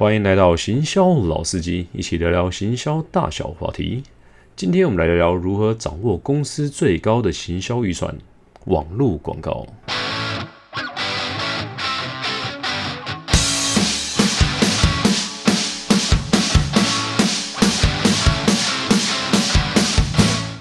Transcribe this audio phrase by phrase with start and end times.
[0.00, 4.02] 欢迎来到行销老司机，一起聊聊行销大小话题。
[4.56, 8.16] 今天我们来聊聊如何掌握公司最高的行销预算——
[8.64, 9.66] 网络广告。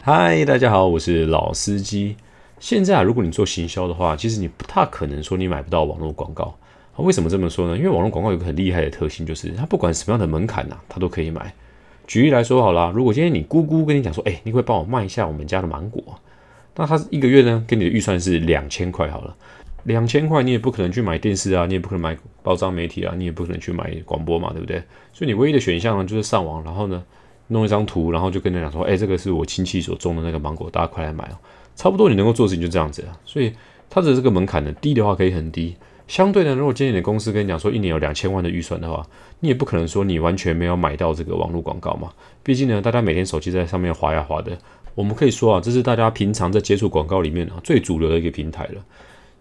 [0.03, 2.17] 嗨，大家好，我是老司机。
[2.59, 6.57] 现在啊，如果你做行销的话，其实你不太可能说你买不到网络广告。
[7.01, 7.77] 为什么这么说呢？
[7.77, 11.53] 因为网络广告有个很厉害的特性，就是它不管什么样的门槛呐，它都可以买。
[12.07, 16.03] 举例来说好了，如果今天你姑姑跟你讲说，哎，你会帮我卖一下我们家的芒果，
[16.75, 19.35] 那他一个月呢，给你的预算是两千块好了，
[19.83, 24.81] 两千块你也不可能去买电视啊，你也不可能买包装媒体啊，你也不可能去买广播嘛，对不对？
[25.13, 27.03] 所以你唯一的选项呢，就是上网，然后呢，
[27.47, 31.37] 弄一张图，然后就跟人讲说，哎，这个是我亲戚所种的那个芒果，大家快来买哦。
[31.75, 33.53] 差不多你能够做的事情就这样子啊，所以
[33.87, 35.75] 它的这个门槛呢，低的话可以很低。
[36.09, 39.05] 相对呢，如果今天你的公司跟你讲说一年有两千万的预算的话，
[39.41, 42.11] 你也不可能说你完全没有买到这个网络广告嘛。
[42.41, 44.57] 毕竟呢，大家每天手机在上面滑呀滑的，
[44.95, 48.83] 我们可以说啊，这是大家平常在接触广告里面啊最主流的一个平台了。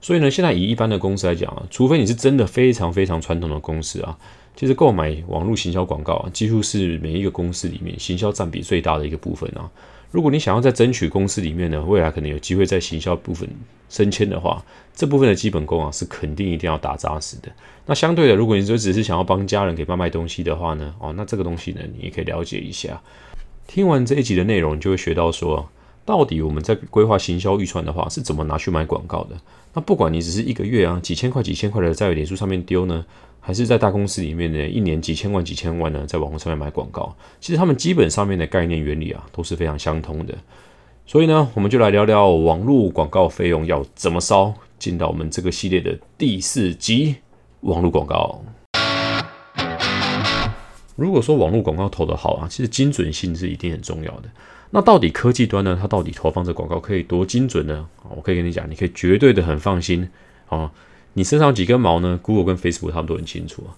[0.03, 4.19] 所以呢，现在以一般的公司来讲啊，除非你是真的非常非常传统的公司啊，
[4.55, 9.71] 其实购买网络行销广告啊，几乎是每一个公司里面行销占比最大的一个部分啊。
[10.11, 13.49] 如果你想要在争取公司里面呢，未来可能有机会在行销部分
[13.91, 14.65] 升迁的话，
[14.95, 17.49] 这部分的基本功啊是肯定一定要打扎实的。
[17.87, 23.01] 那相对的，如果你说只是想要帮家人给卖卖东西的话呢，哦，那这个东西呢，你也可以了解一下。
[23.67, 25.69] 听完这一集的内容，你就会学到说，
[26.07, 29.37] 到底我们在规划行销预算的话，是怎么拿去买广告的。
[29.75, 33.05] 那不管你只是一个月啊几千块几千块的在脸书上面丢呢？
[33.41, 40.35] 还是在大公司里面呢，一年几千万几千万呢，在网络上面买广告，其实他们基本上面的概念原理啊，都是非常相通的。
[41.07, 47.17] 所以呢，我们就来聊聊网络广告费用要怎么烧，进到我们这个系列的第四集
[47.61, 48.43] 网络广告。
[50.97, 54.25] 如果说网络广告投的好啊，其实精准性是一定很重要的。
[54.71, 57.89] 那到底科技端呢，它到底投放这广告可以多精准呢？
[58.15, 60.07] 我可以跟你讲，你可以绝对的很放心
[60.49, 60.71] 啊。
[61.19, 63.75] 你身上几根毛呢？Google 跟 Facebook 他们都很清楚啊。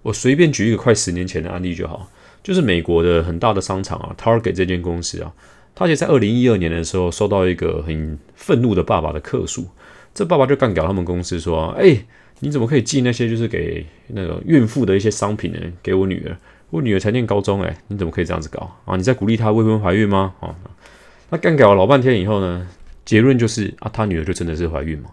[0.00, 2.08] 我随便举一个快十年前的案例就好，
[2.42, 5.30] 就是美国的很大的商场啊，Target 这间公司啊，
[5.74, 9.68] 它其实在二零一二年的时候收到一个很愤怒的爸爸的客诉，
[10.14, 12.02] 这爸爸就干掉他们公司说：“哎，
[12.38, 15.58] 你怎么可以寄那些就是给那个孕妇的一些商品呢？
[15.82, 16.34] 给我女儿，
[16.70, 18.96] 我女儿才念高中，哎，你怎么可以这样子搞啊？
[18.96, 20.32] 你在鼓励她未婚怀孕吗？
[20.40, 20.56] 啊，
[21.28, 22.66] 那干掉了老半天以后呢，
[23.04, 25.10] 结论就是啊，他女儿就真的是怀孕嘛。”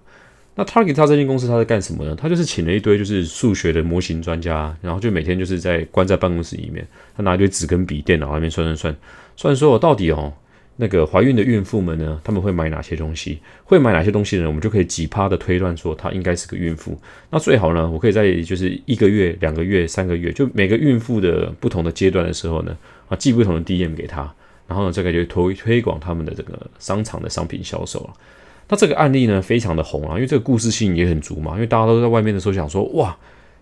[0.59, 2.15] 那 Target 他这间公司他在干什么呢？
[2.15, 6.85] 他就是请了一堆就是数学的模型专家，然后就每天就是在关在办公室里面，
[7.15, 8.95] 他拿一堆纸跟笔电脑那边算算算，
[9.35, 10.33] 算说我到底哦
[10.77, 13.39] 那个怀孕的孕妇们呢，他们会买哪些东西？
[13.65, 14.47] 会买哪些东西呢？
[14.47, 16.99] 我们就可以几趴的推断说她应该是个孕妇。
[17.29, 22.75] 那最好呢，我可以在就是一个月、两个月、三个月，就每个孕妇的不同的阶段的时候呢，
[23.09, 24.33] 啊寄不同的 DM 给她，
[24.67, 28.13] 然后呢这个就推推广他们的这个商场的商品销售了。
[28.69, 31.53] 那这个案例呢，非常的红啊，因为这个故事性也很足嘛。
[31.53, 33.17] 因为大家都在外面的时候想说，哇，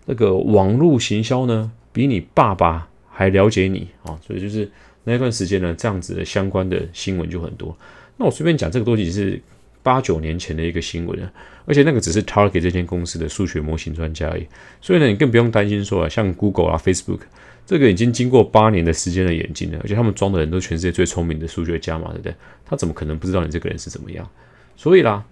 [0.06, 4.68] 那个网络行销呢，比你爸爸还了解你啊，所以就是
[5.04, 7.76] 那一段时间呢，这样子的相关的新闻就很多。
[8.16, 9.40] 那我随便讲这个东西是
[9.82, 11.32] 八九年前的一个新闻啊，
[11.66, 14.44] 而且那个只是 Target 这间公司的数学模型专家而已。
[14.80, 17.20] 所以呢，你更不用担心说啊，像 Google 啊、Facebook
[17.64, 22.34] 这个已经经过八年的时间的演进了，而且他们装的人都全世界最聪明的数学家嘛，对不对？
[22.64, 24.28] 他怎么可能不知道你这个人是怎么样？
[24.76, 25.24] 所以啦，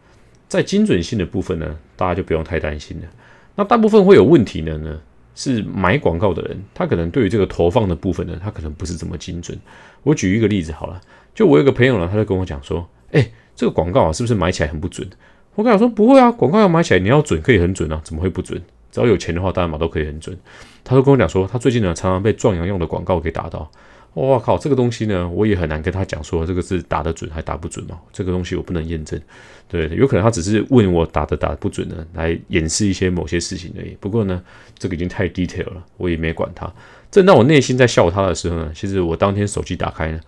[0.48, 3.06] 在精准性的部分呢，大家就不用太担心了。
[3.54, 4.98] 那大部分会有问题的呢，
[5.34, 9.58] 是买广告的人，他可能对于这个投放的部分呢，他可能不是这么精准。
[10.02, 11.00] 我举一个例子好了，
[11.34, 15.08] 就我有个朋友呢，他就跟我讲说，哎，这个广告啊，是不是买起来很不准？
[15.54, 18.60] 我跟他说不会啊，广告要买起来你要准，可以很准啊，怎么会不准？
[18.90, 20.36] 只要有钱的话，当然嘛都可以很准。
[20.82, 23.70] 他就跟我讲说，他最近呢，常常被壮阳用的广告给打到。
[24.14, 27.98] 我靠，这个东西呢，我也很难跟他讲说这个字打得准还打不准嘛？
[28.12, 29.20] 这个东西我不能验证，
[29.68, 33.96] 对，有可能他只是问我打的打不准呢，来掩饰一些某些事情而已。
[34.00, 34.40] 不过呢，
[34.78, 36.72] 这个已经太 detail 了，我也没管他。
[37.10, 40.20] 正当我内心在笑他的时候呢，其实我当天手机打开呢，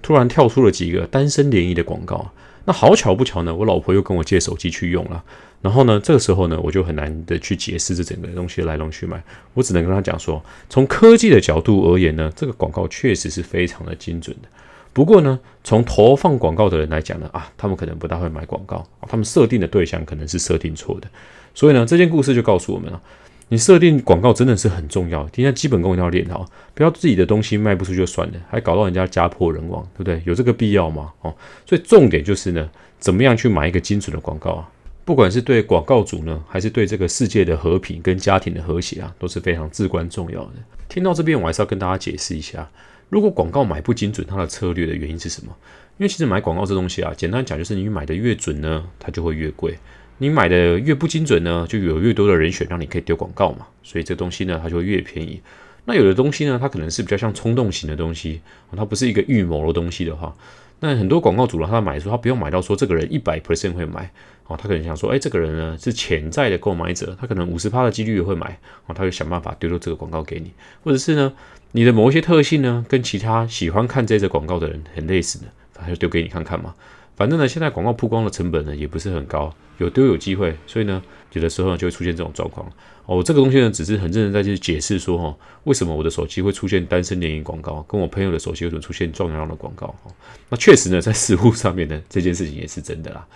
[0.00, 2.30] 突然跳出了几个单身联谊的广告。
[2.66, 5.24] 那好巧不巧呢，我老婆又跟我借手机去用了。
[5.62, 9.20] 然后呢，这个时候呢，我就很难的去解释这整个东西的来龙去脉。
[9.54, 14.48] 我只能跟她讲说，从科技的角度而言呢，这个广告确实是非常的精准的。
[14.92, 21.08] 不过呢，从投放广告的人来讲呢，啊，他们可能不大会买广告，他们设定的对象可能是设定错的。
[21.54, 23.00] 所以呢，这件故事就告诉我们了，
[23.48, 25.28] 你设定广告真的是很重要。
[25.28, 26.44] 今天基本功要练好，
[26.74, 30.20] 不要自己的东西卖不出就算了，还搞到人家家破人亡，对不对？
[30.24, 31.12] 有这个必要吗？
[31.20, 31.32] 哦，
[31.64, 34.68] 所以重点就是呢，怎么样去买一个精准的广告啊？
[35.04, 40.52] 不管是对广告主呢，还是对这个世界的和平跟家庭的和谐啊，都是非常至关重要的。
[40.88, 42.68] 听到这边，我还是要跟大家解释一下，
[43.08, 45.54] 如果广告买不精准，它的策略的原因是什么？
[45.98, 49.74] 因为其实买广告这东西啊，简单讲就是你买的越准呢，它就会越贵；
[50.18, 55.40] 你买的越不精准呢，就有越多的人选让你可以丢广告嘛，所以这东西呢，它就会越便宜。
[55.84, 58.40] 那有的东西呢，它可能是比较像冲动型的东西，
[58.76, 60.34] 它不是一个预谋的东西的话。
[60.80, 64.10] 那很多广告主呢，他买的时候，他不用买到说这个人一百 percent 会买
[64.46, 70.52] 哦，他可能想说，哎，这个人呢是潜在的购买者，他可能五十趴的几率也会买哦，他就想办法丢丢这个广告给你，
[70.82, 71.32] 或者是呢，
[71.72, 76.74] 你的某一些特性呢，跟其他喜欢看这则广告的人很类似的，他就丢给你看看嘛。
[77.16, 81.02] 反正呢，现在广告曝光的成本呢也不是很高，有丢有机会，所以呢，
[81.32, 82.70] 有的时候就会出现这种状况。
[83.06, 89.86] 哦，这个东西呢只是很认真在去解释说，哈，为什么我的手机会出现单身联营广告，跟我朋友的手机为什么出现壮阳药的广告？
[90.04, 90.12] 哦，
[90.50, 93.26] 那确实呢，在实物上面呢，这件事情也是真的啦。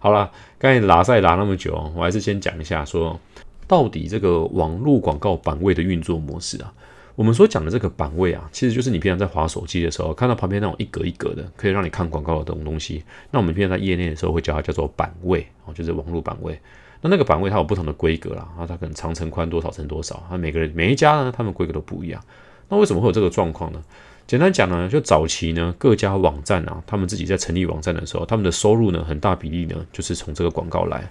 [0.00, 3.20] 好了，刚才拉赛拉那么久，我还是先讲一下，说
[3.68, 6.72] 到底这个网络广告版位的运作模式啊。
[7.18, 13.02] 我们所讲的这个版位啊，其实就是你平常在滑手机的时候，看到旁边那种一格一格的，可以让你看广告的这种东西。
[13.32, 16.56] 那我们平常在业内的时候，会叫它叫做版位哦，就是网络版位。
[17.00, 22.22] 那那个版位它有不同的规格啦，啊，它可能长乘宽多少乘多少，啊，每个人每一家呢，他们规格都不一样。
[22.68, 23.82] 那为什么会有这个状况呢？
[24.28, 31.10] 简单讲呢，就早期呢，各家网站啊，他们自己在成立网站的时候，他们的收入呢，很大比例呢，就是从这个广告来。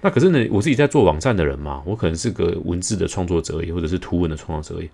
[0.00, 4.86] 那可是呢，我自己在做网站的人嘛，我可能是个文字的创作者也，或者是图文的创作者。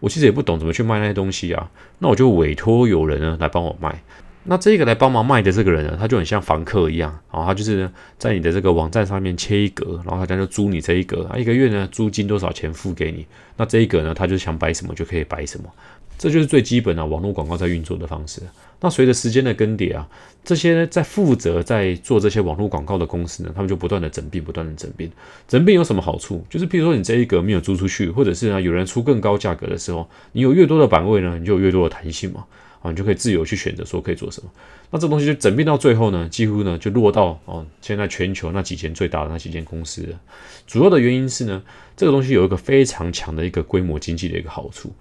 [0.00, 4.02] 我其实也不懂怎么去卖那些东西啊，那我就委托有人呢来帮我卖。
[4.48, 13.26] 那这个来帮忙卖的这个人呢，他就很像房客一样，然后他就是在你的这个网站上面切一格，然后他就租你这一格啊，一个月呢租金多少钱付给你。
[13.56, 15.68] 那这一格呢，他就想摆什么就可以摆什么。
[16.16, 18.40] 这就是最基本的网络广告在运作的方式。
[18.86, 20.08] 那随着时间的更迭啊，
[20.44, 25.10] 这些在负责在做这些网络广告的公司呢，他们就不断的整并，不断的整并。
[25.48, 26.46] 整并有什么好处？
[26.48, 32.46] 就是譬如说你这一格没有租出去，或者是呢有人出更高价格的时候，你有越多的版位呢，你就有越多的弹性嘛，
[32.80, 34.48] 啊，你就可以自由去选择说可以做什么。
[34.92, 40.06] 那这东西就整并到最后呢，几乎呢就落到哦，现在全球那几间最大的那几间公司。
[40.64, 41.60] 主要的原因是呢，
[41.96, 44.92] 这个东西有一个非常强的一个规模经济的一个好处。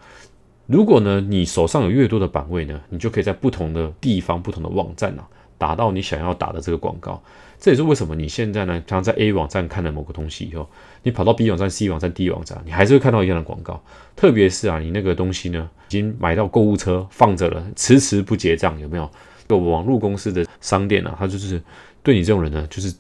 [0.67, 5.27] 如果呢，你手上有越多的版位呢，你就可以在不同的地方、不同的网站啊，
[5.59, 7.21] 打到你想要打的这个广告。
[7.59, 10.67] 这也是为什么你现在呢，常在 A 网站看了某个东西以后，
[11.03, 13.81] 你跑到 B 网站、C 网站、D 网站，你还是会看到一样的广告。
[14.15, 19.09] 特别是啊，你那个东西呢，已经买到购物车放着了，迟迟不结账，有没有？
[19.47, 21.61] 个网络公司的商店啊，他就是
[22.01, 22.91] 对你这种人呢，就是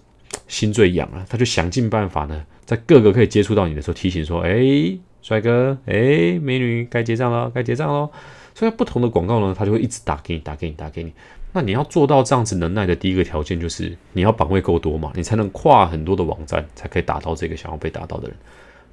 [0.47, 4.95] 心最痒了，他就想尽办法呢，在各个可以接触到你的时候提醒说，哎。
[5.25, 8.11] 帅哥，哎，美女，该结账了，该结账喽。
[8.53, 11.11] 所以不同的广告呢，它就会一直打给你，打给你，打给你。
[11.51, 18.37] 那你要做到这样子能耐的第一个条件，就是你要版位够多嘛，你才能跨很多的网站，才可以打到这个想要被打到的人。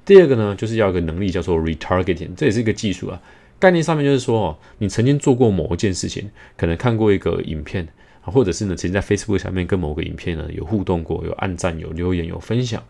[0.05, 3.21] 第二个呢，就是要一个能力叫做 retargeting，这也是一个技术啊。
[3.59, 7.87] 概念上面就是说，哦，你曾经做过某一件事情，可能看过一个影片，
[8.21, 12.81] 或者是呢，曾经在 Facebook 上面跟某个影片呢有互动过，有按赞、有留言、有分享。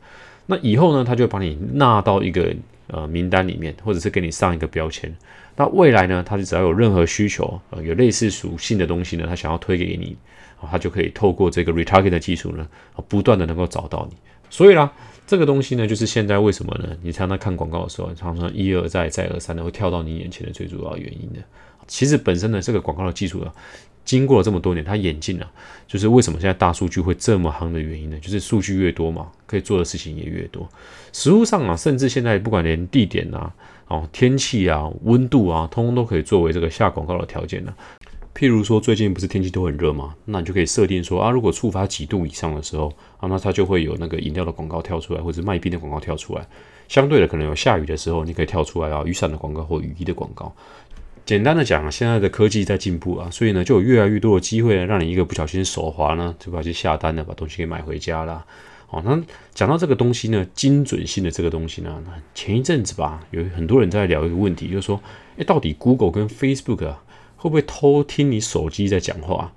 [0.45, 2.55] 那以后呢，他就把你纳到一个。
[2.93, 5.11] 呃，名单里面，或者是给你上一个标签。
[5.55, 10.15] 那未来呢，他就只要有任何需求，呃，有类似属性的东西呢，他想要推给你，
[10.61, 12.67] 啊，他就可以透过这个 retarget 的技术呢，
[13.07, 14.15] 不断的能够找到你。
[14.51, 14.91] 所以啦，
[15.25, 16.95] 这个东西呢，就是现在为什么呢？
[17.01, 21.39] 你常常看广告的时候，常常一而再，再而三的会跳到你眼前的最主要原因的。
[21.87, 23.51] 其实本身呢，这个广告的技术啊。
[24.05, 25.49] 经过了这么多年，它演进了，
[25.87, 28.17] 就是为什么现在大数据会这么夯的原因呢？
[28.19, 30.67] 就是数据越多嘛，可以做的事情也越多。
[31.11, 33.53] 实物上啊，甚至现在不管连地点啊、
[33.87, 37.73] 哦天气啊、温度啊，通通都可以作为这个下广告的条件呢。
[38.35, 46.45] 譬如说最近不是天气都很热嘛，那你就可以设定说啊，如果触发几度以上的时候啊，那它就会有那个饮料的广告跳出来，或者卖冰的广告跳出来。
[46.87, 50.53] 相对的，可能有下雨的时候，你可以跳出来啊，雨伞的广告或雨衣的广告。
[51.25, 58.45] 简单的讲啊，现在的科技在进步啊，所以呢，就有越来越多的机会让你一个不小心手滑呢，就把去下单了，把东西给买回家了。
[58.89, 59.19] 哦，那
[59.53, 62.03] 讲到这个东西呢，精准性的这个东西呢，
[62.35, 65.01] 前一阵子吧，有很多人在聊一个问题，就是说，
[65.37, 67.01] 哎，到底 Google 跟 Facebook 啊，
[67.37, 69.51] 会不会偷听你手机在讲话？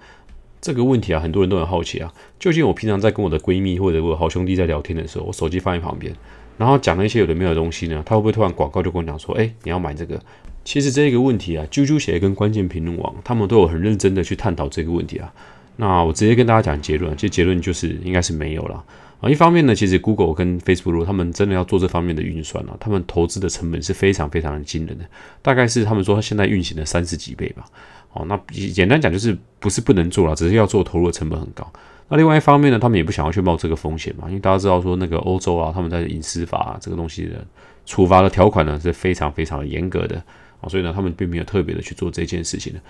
[0.61, 2.13] 这个问题啊，很多人都很好奇啊。
[2.39, 6.15] 究竟我平常在跟我的闺蜜或者我好兄弟在聊天的时候，我手机放在旁边，
[6.59, 10.21] 然后讲了一些有的没有的东西呢，他会不会突然广告就跟我讲说，哎，你要买这个？
[10.65, 15.33] 其实这个问题啊，啾啾鞋跟关键评论网他们都有很认真的去探讨这个问题啊。
[15.77, 18.83] 那我直接跟大家讲结论，其实结论就是应该是没有了
[19.21, 19.31] 啊。
[19.31, 25.05] 一方面呢，其实 Google 跟 Facebook 他们真的要做这方面的运算啊，他们投资的成本是非常非常的惊人的，
[25.43, 27.65] 大概是他们说现在运行的三十几倍吧。
[28.13, 28.41] 哦，那
[28.73, 31.71] 简单讲就是不是不能做了，只是要做投入的成本很高。
[32.09, 37.45] 那另外一方面呢，他们也不想要去冒这个风险嘛，因为大家知道说那个欧洲啊，他们在隐私法这个东西的
[37.85, 40.17] 处罚的条款呢是非常非常严格的
[40.61, 42.81] 啊，所以呢，他们并没有特别的去做这件事情的。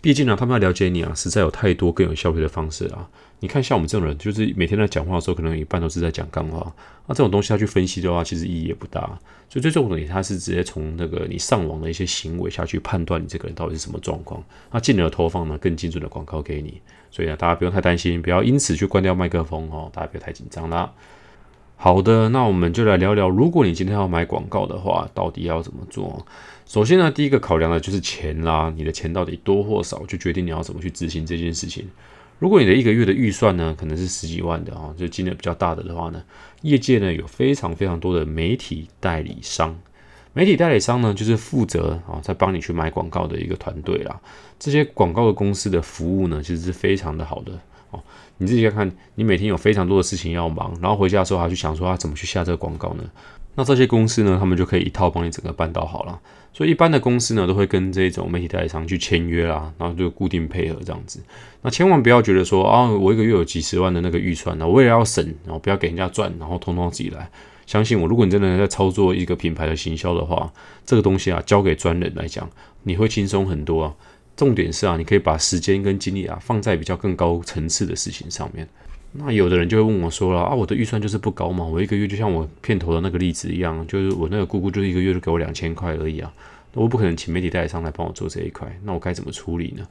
[0.00, 3.08] 毕竟呢，他们要了解你啊，实在有太多更有效率的方式啊。
[3.40, 6.72] 你看，像我们这种人，就是每天在讲话的时候，可能一半都是在讲干话。
[7.06, 9.00] 那这种东西要去分析的话，其实意义也不大。
[9.48, 16.80] 所以最重点，他是直接从那个你上网的一些行为下去判断你这个人到底是什么状况，那进而投放呢更精准的广告给你。
[17.10, 20.92] 所以呢，大家不用太担心，不要因此去关掉麦克风哦，大家不要太紧张啦。
[21.76, 26.26] 好的，那我们就来聊聊，如果你今天要买广告的话，到底要怎么做？
[26.66, 31.88] 首先呢，第一个考量的就是钱啦，你的钱到底多或少，就决定你要怎么去执行这件事情。
[32.40, 36.22] 如果你的一个月的预算呢，可能是十几万的啊，就金额比较大的的话呢，
[36.62, 39.78] 业界呢有非常非常多的媒体代理商。
[40.38, 44.20] 媒体代理商呢，就是负责啊，在帮你去买广告的一个团队啦。
[44.56, 47.50] 这些广告的公司的服务呢，其实是非常的好的
[47.90, 48.00] 哦。
[48.36, 53.02] 你自己看看，你每天有非常多的事情要忙，然后回家的时候还去想说，他怎么去下这个广告呢？
[53.56, 56.20] 那这些公司呢，他们就可以一套帮你整个办到好了。
[56.52, 61.20] 所以一般的公司呢，都会跟这种媒体代理商去签约啦，然后就固定配合这样子。
[61.62, 67.28] 那千万不要觉得说啊，我一个月有几十万的那个预算呢，我为了要省，然后不要给人家赚，然后通通自己来。
[67.68, 70.50] 相信我，如果你真的在操作一个品牌的行销的话，
[70.86, 72.48] 这个东西啊，交给专人来讲，
[72.84, 73.94] 你会轻松很多啊。
[74.34, 78.66] 重点是啊，你可以把时间跟精力啊，放在比较更高层次的事情上面。
[79.12, 86.32] 那有的人就会问我说了啊，我的预算就是不高嘛，我一个月就像我片头的那个例子一样，就是我那个姑姑就一个月就给我两千块而已啊，
[86.72, 89.86] 那我不可能请媒体代理商来帮我做这一块，那我该怎么处理呢？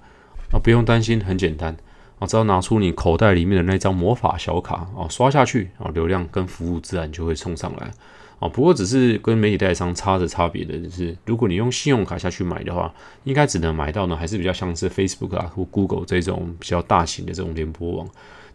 [0.51, 1.77] 啊，不用担心，很简单
[2.19, 7.91] 啊，只要拿出你口袋里面的那张魔法小卡啊，刷下去啊，流量跟服务自然就会冲上来
[8.39, 8.49] 啊。
[8.49, 12.93] 不过只是跟媒体代理商差着差别的，就是如果你用信用卡下去买的话，
[13.23, 18.07] 应该只能买到呢，还是比较像是 Facebook 啊或 Google 这种比较大型的这种联播网。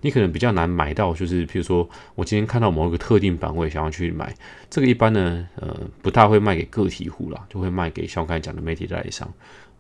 [0.05, 4.35] 你可能比较难买到，就是比如说我今天看到某一个特定版位想要去买，
[4.69, 9.33] 这个一般呢，呃，不大会卖给个体户啦，就会卖给像我刚才讲的媒体代理商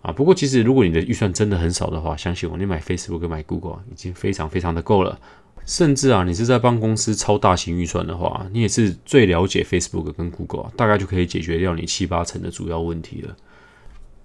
[0.03, 0.13] 啊。
[0.13, 5.19] 不过其实如果你的预算真的很少的话，相信我，你买 Facebook 跟买 Google 已经非常非常的够了。
[5.65, 13.37] 甚至啊，你是在帮公司超大型预算的话，你也是最了解 Facebook 跟 Google，大概就可以解决掉你七八成的主要问题了。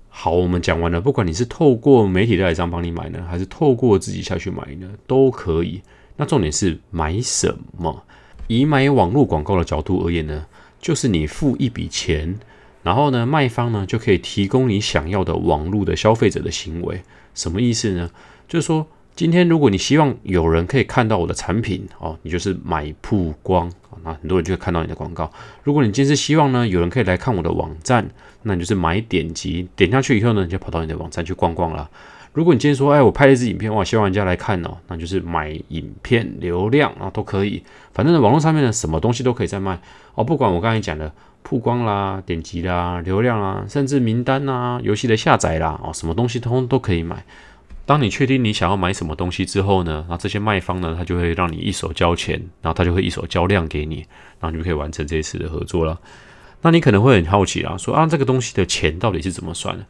[0.10, 1.00] 好，我们讲完了。
[1.00, 5.84] 不管你是透过媒体代理商帮你买呢，还是透过自己下去买呢，都可以。
[6.15, 8.03] 那重点是买什么？
[8.48, 10.48] 以买网络广告的角度而言呢，
[10.79, 12.39] 就是你付一笔钱，
[12.84, 17.01] 然后呢，卖方呢就可以提供你想要的网络的消费者的行为。
[17.34, 18.10] 什么意思呢？
[18.48, 25.31] 就是说，今天如果你希望有人可以看到我的产品哦，你就是买曝光啊，那很多人就会看到你的广告。
[25.63, 28.10] 如果你今天是希望呢，有人可以来看我的网站。
[28.43, 31.89] 那你就是买点击，点下去以后呢，你就跑到你的网站去逛逛了。
[32.31, 37.62] 如果你今天说，哎，我拍了一支影片，哇，希望人家来看哦，那就是买影片流量啊，都可以。
[37.93, 39.77] 反正网络上面呢，什么东西都可以在卖
[40.15, 40.24] 哦。
[40.24, 41.12] 不管我刚才讲的
[41.49, 47.23] 曝光啦、点击啦、流量啦，甚至名单啦、游戏的下载啦，哦，什么东西通通都可以买。
[47.85, 54.05] 当你确定你想要买什么东西之后呢，那这些卖方呢，他就会让你一手交钱，然后他就会一手交量给你，
[54.41, 55.97] 然后你就可以完成这一次的合作了。
[56.63, 59.85] 那你可能会很好奇啦，说啊，这个东西的钱到底是怎么算的？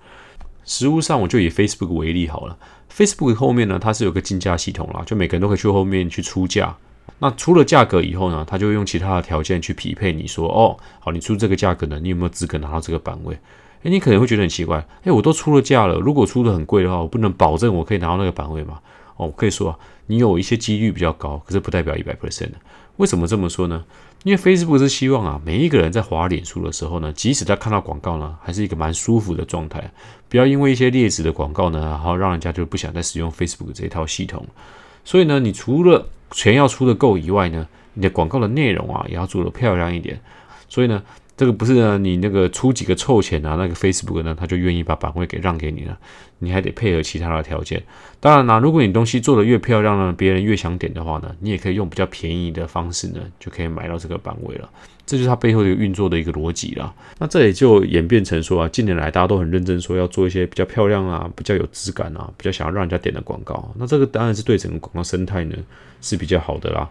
[0.64, 2.56] 实物上，我就以 Facebook 为例好了。
[2.96, 6.78] Facebook 后面呢，它是有个竞价系统啦，就每个人都可以去后面去出价。
[7.20, 10.14] 那出了价格以后呢，他就用其他的条件去匹配。
[10.14, 13.38] 你说哦，好，你出这个价格呢，你有没有资格拿到这个版位？
[13.84, 18.80] 诶，你可能会觉得很奇怪，诶，我都出了价了，如果出的很贵的话，我不能保证我可以拿到那个版位吗？
[19.18, 22.54] 哦，我可以说啊，你有一些几率比较高，可是不代表一百 percent 的。
[22.98, 23.84] 为什么这么说呢？
[24.24, 29.92] 因为 Facebook 是希望啊，每一个人在滑脸书的时候呢，即使他看到广告呢，还是一个蛮舒服的状态，
[30.28, 34.44] 不要因为一些劣质的广告呢，然后让人家就不想再使用 Facebook 这一套系统。
[35.06, 40.20] 所以呢，你除了钱要出的够以外呢，你的广告的内容啊，也要做的漂亮一点。
[40.70, 41.04] 所以呢。
[41.38, 45.96] 这个不是呢，你那个出几个臭钱啊，那个 Facebook 呢，他就愿意把版位给让给你了，
[46.40, 47.82] 你还得配合其他的条件。
[48.20, 54.68] 当然啦，如果你东西做的越漂亮呢，别人越想点的话呢，你也可以用比较便宜的方式呢，就可以买到这个版位了。
[55.06, 56.92] 这就是它背后的一个运作的一个逻辑啦。
[57.20, 63.72] 那这也就演变成说啊，近年来大家都很认真说要做一些比较漂亮啊、比较有质感啊、比较想要让人家点的广告。
[63.78, 65.56] 那这个当然是对整个广告生态呢
[66.02, 66.90] 是比较好的啦。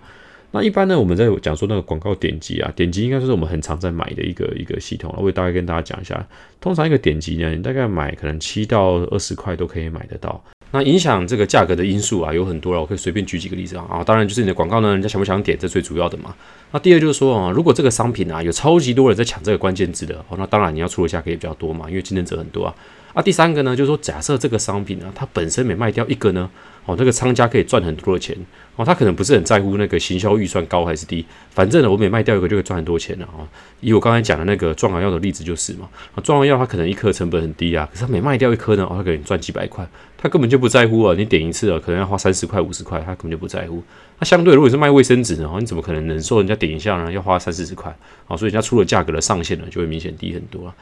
[0.53, 5.19] 那一般呢，我们在讲说那个广告点击啊，点击应该说是我们很常在买的一个一个系统了。
[5.21, 6.27] 我大概跟大家讲一下，
[6.61, 10.43] 通常一个点击呢，你大概买可能七到二十块都可以买得到。
[10.73, 12.81] 那影响这个价格的因素啊，有很多了。
[12.81, 13.87] 我可以随便举几个例子啊。
[13.89, 16.35] 啊，当然就是你的广告呢，人家想不想点，这最主要的嘛。
[16.73, 22.75] 那第二就是说啊，如果这个商品啊有超级多人在抢这个关键字的，哦，那当然你要出的价格也比较多嘛，因为竞争者很多啊。
[23.15, 26.51] 啊，第三个呢，就是说假设这个商品呢，它本身每卖掉一个呢，
[26.87, 28.37] 哦，那个商家可以赚很多的钱
[28.77, 33.43] 哦，他可能不是很在乎那个行销预算高还是低，反正呢，我每卖掉一个就会赚很多钱了啊。
[33.81, 41.15] 以我刚才讲的那个壮阳药的例子就是嘛，啊，壮阳药它可能一颗成本很低啊，可是它每卖掉一颗呢，哦，它可以赚几百块，他根本就不在乎啊。
[41.17, 43.83] 你点一次啊，可能要花三十块五十块，他根本就不在乎。
[44.19, 47.11] 那相对如果是卖卫生纸呢，哦，你怎么可能忍受人家点一下呢？
[47.11, 47.95] 要花三四十块
[48.29, 50.75] 啊，所以人家出了价格的上限呢，就会明显低很多啊。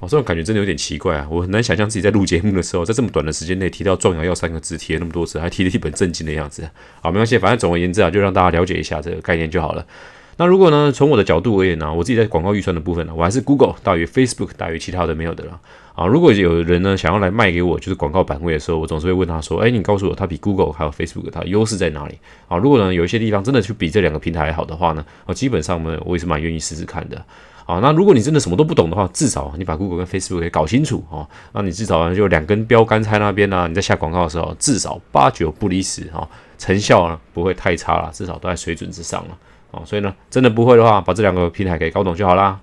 [0.00, 1.26] 哦，这种感觉真的有点奇怪啊！
[1.28, 6.68] 我很难想象自己在录节目的时候，在这么短的时间内提到“壮阳药”三个字，提了那么多次，还提了一本正经的样子。
[7.00, 9.84] 好，没关系，反正总而言之啊，就让大家了解一下这个概念就好了。
[10.36, 15.60] 那如果呢，从我的角度而言呢，我自己在广告预算的部分呢，我还是 Google 大于 Facebook 大于其他的没有的了。
[15.96, 27.20] 啊，如果有人呢想要来卖给我，就是广告版位的时候，我总是会问他说：“哎，你告诉我，它比 Google 还有 Facebook 它优势在哪里？”啊，如果呢有一些地方真的去比这两个平台好的话呢，啊，基本上呢我也是蛮愿意试试看的。
[27.68, 39.36] 啊，那如果你真的什么都不懂的话，至少你把 Google 跟 Facebook 给搞清楚啊，那你至少就两根标杆在那边呢，你在下广告的时候，至少八九不离十哈，成效呢不会太差了，至少都在水准之上了。
[39.70, 42.58] 啊，所以呢，真的不会的话，把这两个平台给搞懂就好啦。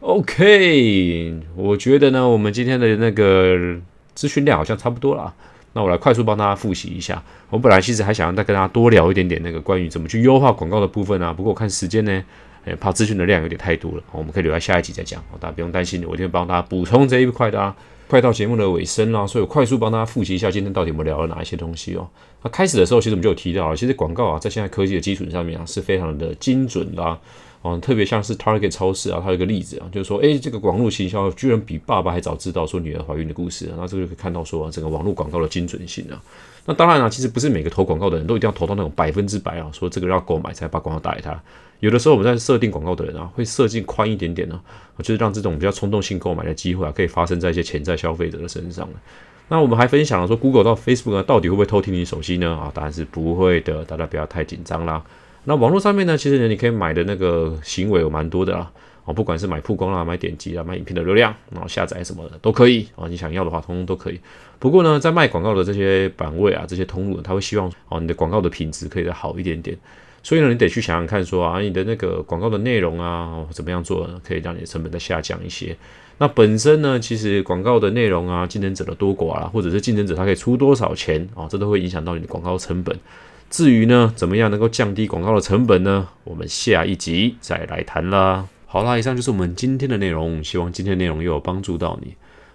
[0.00, 3.56] OK，我觉得呢，我们今天的那个
[4.14, 5.32] 资讯量好像差不多了。
[5.72, 7.20] 那我来快速帮大家复习一下。
[7.48, 11.32] 我本来其实还想再跟大家多聊一点点那个关于怎么去优化广告的部分啊。
[11.32, 12.22] 不过我看时间呢，
[12.64, 15.22] 哎，怕资讯的量有点太多了，我们可以留在下一集再讲。
[15.38, 17.74] 大家不用担心，我一定会帮大家补充这一块的啊。
[18.06, 22.06] 快到节目的尾声了，所以我快速帮大家复习一下今天到底我们聊了哪一些东西哦。
[22.42, 27.18] 那开始的时候，其实我们就有提到了，其实广告啊，在现在科技的基础上面啊，是非常的精准的。
[27.64, 36.20] 哦，特别像是 Target 超市啊，它有个例子啊，就是说，诶，这个网络行销居然比爸爸还早知道说女儿怀孕的故事啊，那这个就可以看到说整个网络广告的精准性啊。
[36.66, 41.42] 那当然了，其实不是每个投广告的人都一定要投到那种百分之百啊，说这个要购买才把广告打给他。
[41.80, 44.60] 有的时候我们在设定广告的人啊，会设计宽一点点呢，
[44.98, 48.86] 就是让这种比较冲动性购买的机会啊，可以发生在一些潜在消费者的身上
[49.48, 52.50] 那我们还分享了说，Google 到 Facebook 到底会不会偷听你手机呢？
[52.50, 55.02] 啊，答案是不会的，大家不要太紧张啦。
[55.44, 58.70] 那网络上面呢，其实呢，你可以买的那个行为有蛮多的啦，
[59.04, 64.18] 哦，不管是买曝光啦、买点击啦、买影片的流量，然后下载什么的都可以哦，你想要的话，通通都可以。
[64.58, 69.76] 不过呢，在卖广告的这些版位啊、这些通路，他会希望哦，你的广告的品质可以再好一点点。
[70.22, 75.76] 所以呢，你得去想想看，说啊，你的那个广告的内容啊，怎么样做呢可以让你的成本再下降一些？
[76.16, 82.98] 那本身呢，其实广告的内容啊，竞争者的多寡啦，或者是竞争者他可以出多少钱啊，这都会影响到你的广告成本。
[83.50, 86.08] 至于呢，怎么样能够降低广告的成本呢？
[86.24, 88.48] 我们下一集再来谈啦。
[88.66, 92.14] 好啦，以上就是我们今天的内容，希望今天的内容又有帮助到你。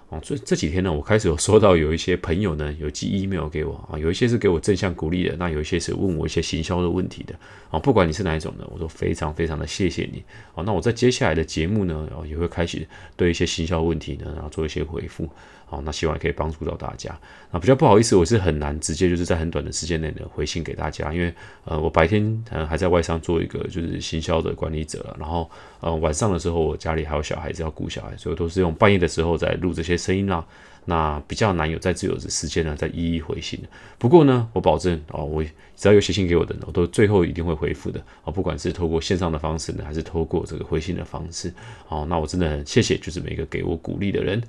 [0.10, 7.36] 哦，这这几天呢，我开始有收到有一些朋友呢，有寄 email 给我啊，有一些是给我正向鼓励的，那有一些是问我一些行销的问题的
[7.70, 7.78] 啊。
[7.78, 10.24] 不管你是哪一种的，我都非常非常的谢谢你。
[10.56, 15.30] 啊，那我在接下来的节目呢，也会开始对一些行销问题呢，然后做一些回复。
[15.70, 17.16] 好，那希望也可以帮助到大家。
[17.52, 21.32] 那比较不好意思，我是很难直接就是在很短的时间内呢回信给大家，因为
[21.64, 25.48] 呃我白天呃还在外商做一个就是行销的管理者，然后
[25.80, 30.44] 呃晚上的时候我家里还有小孩子要顾小孩，所以都是用半夜的时候在录这些声音啦。
[30.86, 33.60] 那比较难有在自由的时间呢再一一回信。
[34.00, 35.44] 不过呢，我保证哦，我
[35.76, 41.54] 只要有写信给我的，我都最后一定会回复的啊，不管是透过线上的方式呢，还是透过这个回信的方式。
[41.86, 44.42] 好，那我真的很谢谢，就是每一个给我鼓励的人。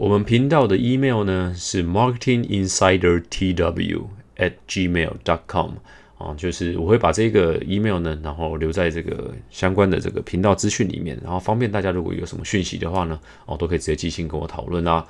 [0.00, 4.04] 我们频道的 email 呢是 marketinginsidertw
[4.38, 5.72] at gmail dot com
[6.16, 15.06] 啊，就是我会把这个 email 呢，然后留在这个相关的这个频道资讯里面，然后方便大家如果有什么讯息的话呢，哦，都可以直接寄信跟我讨论啦。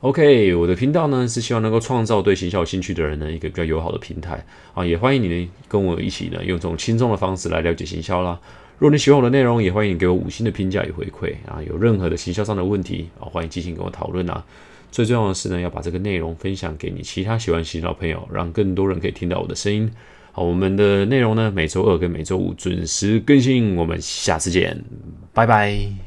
[0.00, 4.44] OK，我的频道呢是希望能够创造对行销有兴趣的人呢一个比较友好的平台
[4.74, 8.40] 啊，也欢迎你呢跟我一起呢用这种轻松的方式来了解行销啦。
[8.78, 11.62] 如果你喜欢我的内容，也欢迎给我五星的评价与回馈啊！
[11.62, 14.44] 有任何的行销上的问题啊，欢迎进行跟我讨论啊！
[14.90, 19.90] 最重要的是呢，要把这个内容分享给你其他喜欢行销的朋友，让更多人可以听到我的声音。
[20.32, 24.84] 好，我们的内容呢，每周二跟每周五准时更新，我们下次见，
[25.32, 26.03] 拜拜。